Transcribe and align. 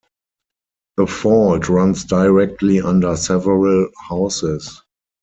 The 0.97 1.05
fault 1.05 1.69
runs 1.69 2.05
directly 2.05 2.81
under 2.81 3.15
several 3.15 3.89
houses. 4.09 4.81